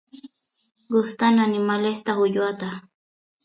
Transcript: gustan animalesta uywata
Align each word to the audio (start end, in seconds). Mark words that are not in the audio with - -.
gustan 0.93 1.35
animalesta 1.45 2.11
uywata 2.23 2.69